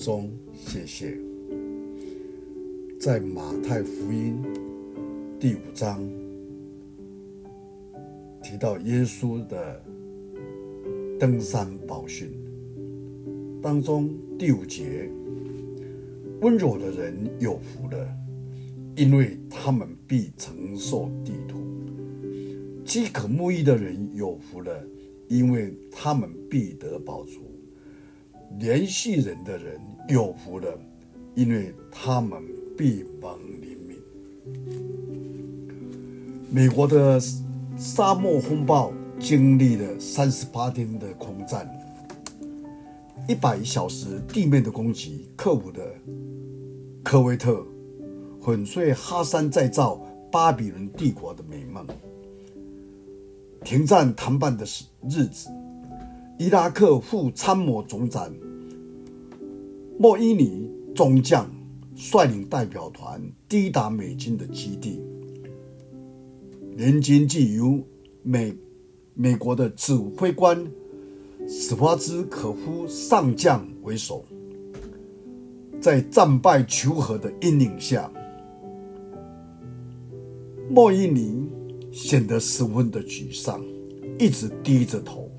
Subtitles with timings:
[0.00, 1.14] 中，谢谢。
[2.98, 4.42] 在马太福音
[5.38, 6.02] 第五章
[8.42, 9.84] 提到耶稣的
[11.18, 12.30] 登山宝训
[13.60, 14.08] 当中
[14.38, 15.10] 第五节，
[16.40, 18.08] 温柔的人有福了，
[18.96, 21.58] 因为他们必承受地土；
[22.86, 24.82] 饥渴慕义的人有福了，
[25.28, 27.59] 因为他们必得饱足。
[28.58, 30.78] 联系人的人有福了，
[31.34, 32.42] 因为他们
[32.76, 33.96] 必蒙怜悯。
[36.50, 37.20] 美国的
[37.78, 41.68] 沙漠风暴经历了三十八天的空战，
[43.28, 45.82] 一百小时地面的攻击，克服的
[47.02, 47.64] 科威特
[48.42, 51.86] 粉碎哈山再造巴比伦帝国的美梦。
[53.62, 54.64] 停战谈判的
[55.08, 55.50] 日子。
[56.40, 58.32] 伊拉克副参谋总长
[59.98, 61.46] 莫伊尼中将
[61.94, 65.02] 率领代表团抵达美军的基地，
[66.78, 67.78] 联军既由
[68.22, 68.56] 美
[69.12, 70.66] 美国的指挥官
[71.46, 74.24] 史华兹可夫上将为首，
[75.78, 78.10] 在战败求和的阴影下，
[80.70, 81.46] 莫伊尼
[81.92, 83.62] 显得十分的沮丧，
[84.18, 85.29] 一直低着头。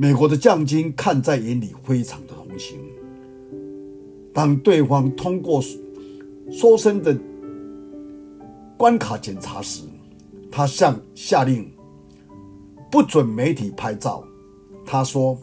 [0.00, 2.78] 美国的将军看在眼里，非常的同情。
[4.32, 5.60] 当对方通过
[6.52, 7.18] 搜身的
[8.76, 9.82] 关卡检查时，
[10.52, 11.68] 他向下令
[12.88, 14.22] 不准媒体拍照。
[14.86, 15.36] 他说：“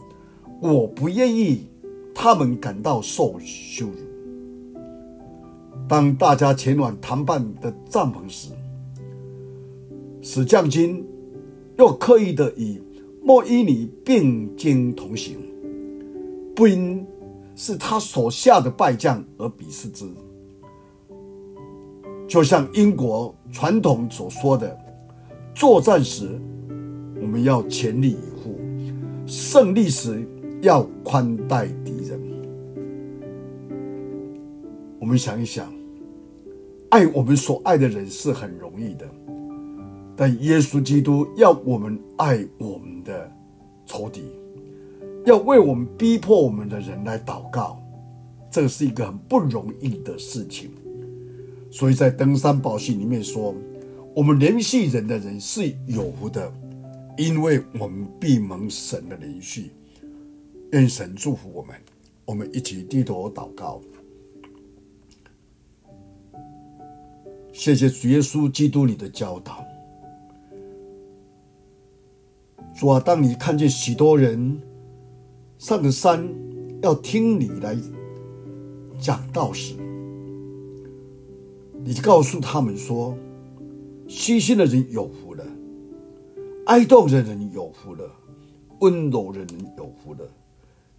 [0.62, 1.66] 我不愿意
[2.14, 4.80] 他们感到受羞辱。”
[5.86, 8.52] 当大家前往谈判的帐篷时，
[10.22, 11.04] 史将军
[11.76, 12.80] 又刻意的以。
[13.26, 15.36] 莫伊尼并肩同行，
[16.54, 17.04] 不因
[17.56, 20.06] 是他手下的败将而鄙视之。
[22.28, 24.78] 就像英国传统所说的，
[25.56, 26.40] 作战时
[27.20, 28.56] 我们要全力以赴，
[29.26, 30.24] 胜利时
[30.62, 32.20] 要宽待敌人。
[35.00, 35.68] 我们想一想，
[36.90, 39.04] 爱我们所爱的人是很容易的。
[40.14, 43.32] 但耶稣基督要我们爱我们的
[43.86, 44.24] 仇敌，
[45.24, 47.80] 要为我们逼迫我们的人来祷告，
[48.50, 50.70] 这是一个很不容易的事情。
[51.70, 53.54] 所以在登山宝训里面说，
[54.14, 56.50] 我们联系人的人是有福的，
[57.18, 59.70] 因为我们必蒙神的怜恤。
[60.72, 61.74] 愿神祝福我们，
[62.24, 63.80] 我们一起低头祷告。
[67.52, 69.65] 谢谢主耶稣基督你的教导。
[72.76, 74.60] 主啊，当你看见许多人
[75.56, 76.28] 上了山
[76.82, 77.74] 要听你来
[79.00, 79.74] 讲道时，
[81.82, 83.16] 你告诉他们说：
[84.06, 85.42] 虚心的人有福了，
[86.66, 88.10] 哀慟的人有福了，
[88.80, 89.48] 温柔的人
[89.78, 90.28] 有福了。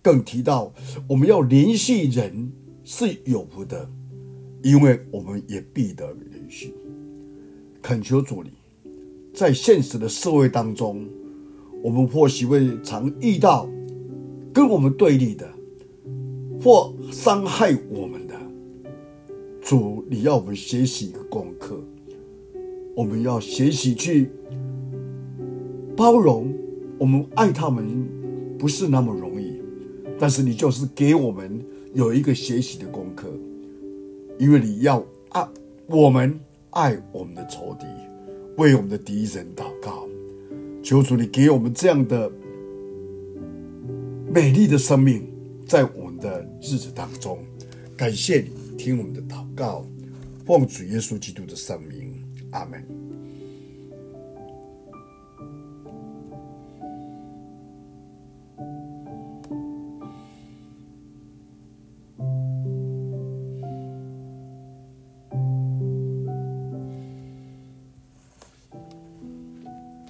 [0.01, 0.73] 更提到
[1.07, 2.51] 我们要怜恤人
[2.83, 3.87] 是有福的，
[4.63, 6.71] 因为我们也必得怜恤。
[7.83, 8.49] 恳求主你，
[9.31, 11.07] 在现实的社会当中。
[11.83, 13.69] 我们或许会常遇到
[14.53, 15.47] 跟我们对立的，
[16.61, 18.35] 或伤害我们的。
[19.61, 21.79] 主，你要我们学习一个功课，
[22.95, 24.29] 我们要学习去
[25.95, 26.53] 包容。
[26.99, 27.85] 我们爱他们
[28.57, 29.61] 不是那么容易，
[30.17, 31.63] 但是你就是给我们
[31.93, 33.27] 有一个学习的功课，
[34.39, 35.47] 因为你要爱
[35.85, 36.39] 我们，
[36.71, 37.85] 爱我们的仇敌，
[38.57, 40.07] 为我们的敌人祷告。
[40.87, 42.31] 求主，你给我们这样的
[44.33, 45.27] 美丽的生命，
[45.67, 47.43] 在我们的日子当中，
[47.97, 49.85] 感谢你听我们的祷告，
[50.45, 52.13] 奉主耶稣基督的圣名，
[52.51, 53.06] 阿门。